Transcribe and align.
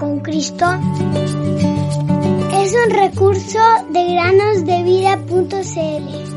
con 0.00 0.20
Cristo 0.20 0.64
es 2.54 2.74
un 2.74 2.90
recurso 2.90 3.58
de 3.90 4.14
granosdevida.cl. 4.14 6.30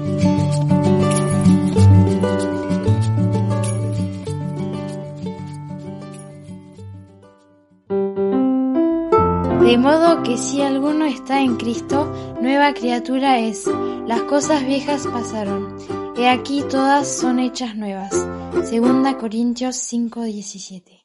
De 9.65 9.77
modo 9.77 10.23
que 10.23 10.37
si 10.37 10.61
alguno 10.61 11.05
está 11.05 11.39
en 11.39 11.55
Cristo, 11.55 12.11
nueva 12.41 12.73
criatura 12.73 13.39
es. 13.39 13.65
Las 14.05 14.23
cosas 14.23 14.65
viejas 14.65 15.07
pasaron. 15.07 15.77
He 16.17 16.27
aquí 16.27 16.65
todas 16.69 17.07
son 17.07 17.39
hechas 17.39 17.77
nuevas. 17.77 18.27
Segunda 18.65 19.17
Corintios 19.17 19.77
5:17. 19.77 21.02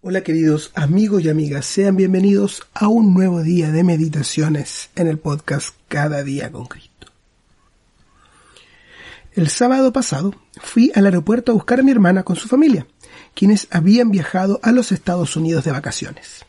Hola 0.00 0.20
queridos 0.22 0.70
amigos 0.76 1.24
y 1.24 1.28
amigas, 1.28 1.66
sean 1.66 1.96
bienvenidos 1.96 2.62
a 2.72 2.86
un 2.86 3.14
nuevo 3.14 3.42
día 3.42 3.72
de 3.72 3.82
meditaciones 3.82 4.90
en 4.94 5.08
el 5.08 5.18
podcast 5.18 5.74
Cada 5.88 6.22
día 6.22 6.52
con 6.52 6.66
Cristo. 6.66 7.08
El 9.32 9.48
sábado 9.48 9.92
pasado 9.92 10.36
fui 10.62 10.92
al 10.94 11.06
aeropuerto 11.06 11.50
a 11.50 11.56
buscar 11.56 11.80
a 11.80 11.82
mi 11.82 11.90
hermana 11.90 12.22
con 12.22 12.36
su 12.36 12.46
familia, 12.46 12.86
quienes 13.34 13.66
habían 13.72 14.12
viajado 14.12 14.60
a 14.62 14.70
los 14.70 14.92
Estados 14.92 15.34
Unidos 15.34 15.64
de 15.64 15.72
vacaciones. 15.72 16.44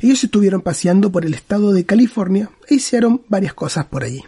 Ellos 0.00 0.24
estuvieron 0.24 0.62
paseando 0.62 1.12
por 1.12 1.26
el 1.26 1.34
estado 1.34 1.74
de 1.74 1.84
California 1.84 2.50
e 2.68 2.76
hicieron 2.76 3.20
varias 3.28 3.52
cosas 3.52 3.84
por 3.84 4.02
allí. 4.02 4.24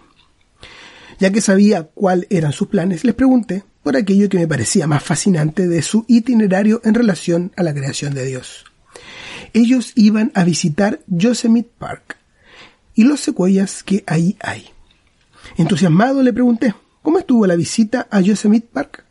Ya 1.19 1.31
que 1.33 1.41
sabía 1.41 1.85
cuáles 1.85 2.27
eran 2.31 2.53
sus 2.53 2.69
planes, 2.69 3.05
les 3.05 3.15
pregunté 3.15 3.65
por 3.83 3.97
aquello 3.97 4.29
que 4.29 4.39
me 4.39 4.47
parecía 4.47 4.87
más 4.87 5.03
fascinante 5.03 5.67
de 5.67 5.83
su 5.83 6.05
itinerario 6.09 6.81
en 6.85 6.95
relación 6.95 7.53
a 7.57 7.63
la 7.63 7.75
creación 7.75 8.15
de 8.15 8.25
Dios. 8.25 8.65
Ellos 9.52 9.93
iban 9.95 10.30
a 10.35 10.45
visitar 10.45 11.01
Yosemite 11.07 11.71
Park 11.79 12.16
y 12.95 13.05
los 13.05 13.21
secuoyas 13.21 13.83
que 13.83 14.05
ahí 14.07 14.37
hay. 14.41 14.66
Entusiasmado 15.57 16.23
le 16.23 16.33
pregunté, 16.33 16.75
¿cómo 17.02 17.19
estuvo 17.19 17.47
la 17.47 17.57
visita 17.57 18.07
a 18.10 18.21
Yosemite 18.21 18.69
Park? 18.73 19.05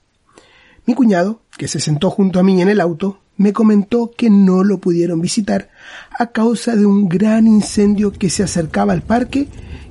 Mi 0.86 0.94
cuñado, 0.94 1.42
que 1.58 1.68
se 1.68 1.80
sentó 1.80 2.10
junto 2.10 2.40
a 2.40 2.44
mí 2.44 2.62
en 2.62 2.70
el 2.70 2.80
auto, 2.80 3.20
me 3.36 3.54
comentó 3.54 4.12
que 4.16 4.30
no 4.30 4.64
lo 4.64 4.80
pudieron 4.80 5.22
visitar 5.22 5.70
a 6.18 6.28
causa 6.28 6.76
de 6.76 6.86
un 6.86 7.08
gran 7.08 7.48
incendio 7.48 8.12
que 8.12 8.30
se 8.30 8.44
acercaba 8.44 8.94
al 8.94 9.04
parque 9.04 9.48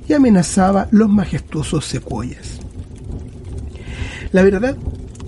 y 0.07 0.13
amenazaba 0.13 0.87
los 0.91 1.09
majestuosos 1.09 1.85
secuoyas. 1.85 2.59
La 4.31 4.43
verdad 4.43 4.75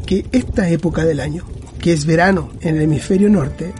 que 0.05 0.25
esta 0.31 0.69
época 0.69 1.05
del 1.05 1.19
año, 1.19 1.45
que 1.79 1.93
es 1.93 2.05
verano 2.05 2.49
en 2.61 2.75
el 2.77 2.83
hemisferio 2.83 3.29
norte, 3.29 3.73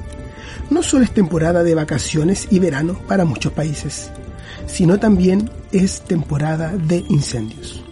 no 0.69 0.83
solo 0.83 1.03
es 1.03 1.11
temporada 1.11 1.63
de 1.63 1.75
vacaciones 1.75 2.47
y 2.51 2.59
verano 2.59 2.99
para 3.07 3.25
muchos 3.25 3.51
países, 3.53 4.11
sino 4.67 4.99
también 4.99 5.49
es 5.71 6.01
temporada 6.01 6.73
de 6.75 7.03
incendios. 7.09 7.83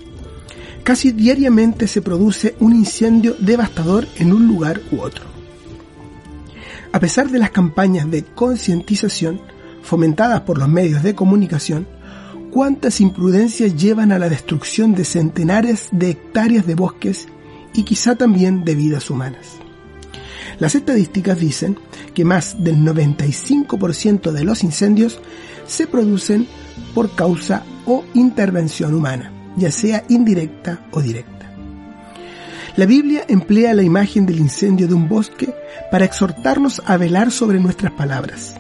Casi 0.83 1.11
diariamente 1.11 1.88
se 1.88 2.02
produce 2.02 2.55
un 2.59 2.73
incendio 2.73 3.35
devastador 3.39 4.08
en 4.17 4.31
un 4.31 4.47
lugar 4.47 4.80
u 4.91 5.02
otro. 5.02 5.25
A 6.94 7.00
pesar 7.00 7.30
de 7.30 7.39
las 7.39 7.52
campañas 7.52 8.09
de 8.09 8.23
concientización 8.23 9.41
fomentadas 9.81 10.41
por 10.41 10.58
los 10.58 10.69
medios 10.69 11.03
de 11.03 11.16
comunicación, 11.16 11.88
cuántas 12.58 13.02
imprudencias 13.02 13.75
llevan 13.75 14.11
a 14.11 14.17
la 14.17 14.30
destrucción 14.30 14.95
de 14.95 15.05
centenares 15.05 15.89
de 15.91 16.09
hectáreas 16.09 16.66
de 16.66 16.73
bosques 16.73 17.27
y 17.75 17.83
quizá 17.83 18.16
también 18.16 18.66
de 18.66 18.73
vidas 18.73 19.11
humanas. 19.11 19.59
Las 20.58 20.73
estadísticas 20.73 21.39
dicen 21.39 21.78
que 22.16 22.25
más 22.25 22.63
del 22.63 22.78
95% 22.78 24.31
de 24.31 24.44
los 24.44 24.63
incendios 24.63 25.19
se 25.67 25.85
producen 25.85 26.47
por 26.95 27.13
causa 27.13 27.62
o 27.85 28.03
intervención 28.16 28.96
humana, 28.96 29.31
ya 29.56 29.72
sea 29.72 30.03
indirecta 30.09 30.88
o 30.90 31.00
directa. 31.00 31.53
La 32.75 32.88
Biblia 32.88 33.23
emplea 33.28 33.75
la 33.75 33.84
imagen 33.84 34.25
del 34.25 34.40
incendio 34.40 34.88
de 34.88 34.96
un 34.96 35.07
bosque 35.07 35.53
para 35.91 36.06
exhortarnos 36.06 36.81
a 36.88 36.97
velar 36.97 37.29
sobre 37.29 37.59
nuestras 37.59 37.91
palabras 37.91 38.56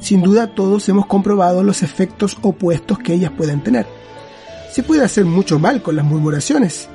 sin 0.00 0.22
duda 0.22 0.54
todos 0.54 0.88
hemos 0.88 1.06
comprobado 1.06 1.62
los 1.62 1.82
efectos 1.82 2.36
opuestos 2.42 2.98
que 2.98 3.14
ellas 3.14 3.32
pueden 3.36 3.62
tener. 3.62 3.86
Se 4.70 4.82
puede 4.82 5.04
hacer 5.04 5.24
mucho 5.24 5.58
mal 5.58 5.82
con 5.82 5.96
las 5.96 6.04
murmuraciones, 6.04 6.88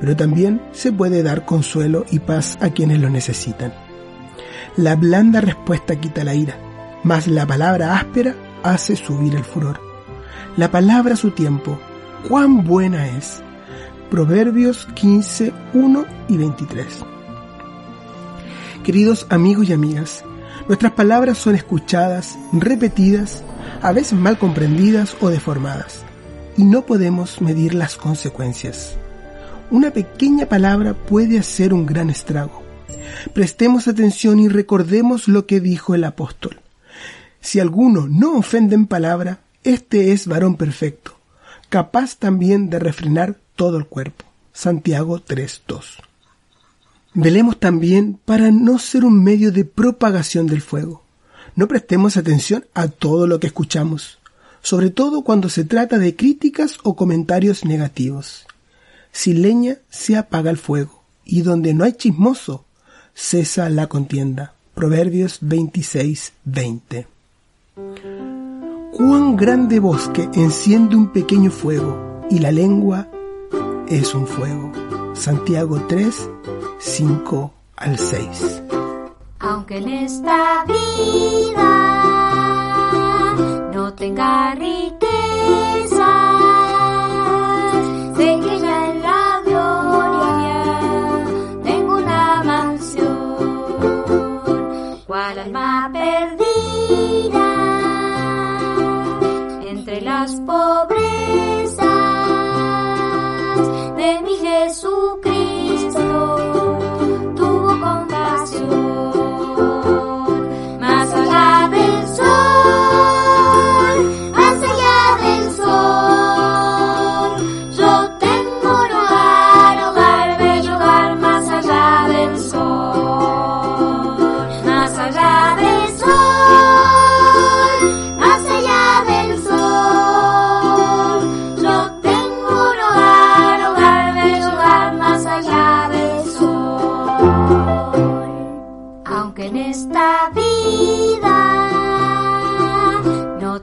pero 0.00 0.16
también 0.16 0.62
se 0.72 0.92
puede 0.92 1.22
dar 1.22 1.44
consuelo 1.44 2.04
y 2.10 2.18
paz 2.18 2.58
a 2.60 2.70
quienes 2.70 3.00
lo 3.00 3.10
necesitan. 3.10 3.72
La 4.76 4.96
blanda 4.96 5.40
respuesta 5.40 5.96
quita 5.96 6.24
la 6.24 6.34
ira, 6.34 6.56
mas 7.04 7.26
la 7.26 7.46
palabra 7.46 7.96
áspera 7.96 8.34
hace 8.62 8.96
subir 8.96 9.34
el 9.34 9.44
furor. 9.44 9.80
La 10.56 10.70
palabra 10.70 11.16
su 11.16 11.30
tiempo, 11.30 11.78
cuán 12.28 12.64
buena 12.64 13.08
es. 13.16 13.42
Proverbios 14.10 14.86
15, 14.94 15.52
1 15.74 16.04
y 16.28 16.36
23. 16.36 16.86
Queridos 18.82 19.26
amigos 19.28 19.68
y 19.68 19.72
amigas, 19.72 20.24
Nuestras 20.70 20.92
palabras 20.92 21.36
son 21.36 21.56
escuchadas, 21.56 22.38
repetidas, 22.52 23.42
a 23.82 23.90
veces 23.90 24.12
mal 24.12 24.38
comprendidas 24.38 25.16
o 25.20 25.28
deformadas, 25.28 26.04
y 26.56 26.62
no 26.62 26.86
podemos 26.86 27.40
medir 27.40 27.74
las 27.74 27.96
consecuencias. 27.96 28.94
Una 29.72 29.90
pequeña 29.90 30.46
palabra 30.46 30.94
puede 30.94 31.40
hacer 31.40 31.74
un 31.74 31.86
gran 31.86 32.08
estrago. 32.08 32.62
Prestemos 33.34 33.88
atención 33.88 34.38
y 34.38 34.46
recordemos 34.46 35.26
lo 35.26 35.44
que 35.44 35.58
dijo 35.58 35.96
el 35.96 36.04
apóstol. 36.04 36.60
Si 37.40 37.58
alguno 37.58 38.06
no 38.06 38.38
ofende 38.38 38.76
en 38.76 38.86
palabra, 38.86 39.40
este 39.64 40.12
es 40.12 40.28
varón 40.28 40.56
perfecto, 40.56 41.18
capaz 41.68 42.14
también 42.14 42.70
de 42.70 42.78
refrenar 42.78 43.34
todo 43.56 43.76
el 43.76 43.86
cuerpo. 43.86 44.24
Santiago 44.52 45.18
3.2 45.18 46.09
Velemos 47.12 47.58
también 47.58 48.18
para 48.24 48.52
no 48.52 48.78
ser 48.78 49.04
un 49.04 49.24
medio 49.24 49.50
de 49.50 49.64
propagación 49.64 50.46
del 50.46 50.62
fuego. 50.62 51.02
No 51.56 51.66
prestemos 51.66 52.16
atención 52.16 52.66
a 52.72 52.86
todo 52.86 53.26
lo 53.26 53.40
que 53.40 53.48
escuchamos, 53.48 54.18
sobre 54.62 54.90
todo 54.90 55.22
cuando 55.22 55.48
se 55.48 55.64
trata 55.64 55.98
de 55.98 56.14
críticas 56.14 56.78
o 56.84 56.94
comentarios 56.94 57.64
negativos. 57.64 58.46
Sin 59.10 59.42
leña 59.42 59.78
se 59.90 60.16
apaga 60.16 60.50
el 60.50 60.56
fuego, 60.56 61.02
y 61.24 61.42
donde 61.42 61.74
no 61.74 61.82
hay 61.82 61.94
chismoso, 61.94 62.64
cesa 63.12 63.68
la 63.68 63.88
contienda. 63.88 64.54
Proverbios 64.74 65.38
26, 65.40 66.32
20. 66.44 67.06
Cuán 68.92 69.36
grande 69.36 69.80
bosque 69.80 70.28
enciende 70.34 70.94
un 70.94 71.12
pequeño 71.12 71.50
fuego, 71.50 72.24
y 72.30 72.38
la 72.38 72.52
lengua 72.52 73.08
es 73.88 74.14
un 74.14 74.28
fuego. 74.28 74.70
Santiago 75.14 75.84
3, 75.88 76.14
5 76.80 77.52
al 77.76 77.98
6. 77.98 78.62
Aunque 79.40 79.76
en 79.78 79.88
esta 79.88 80.64
vida 80.64 81.70
no 83.74 83.92
tenga 83.94 84.54
riqueza, 84.54 84.98
sé 88.16 88.40
que 88.40 88.60
ya 88.60 88.90
en 88.90 89.02
la 89.02 89.42
gloria 89.44 90.64
tengo 91.62 91.98
una 91.98 92.42
mansión, 92.44 93.06
cual 95.06 95.38
alma 95.38 95.90
perdida 95.92 96.39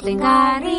tenga 0.07 0.76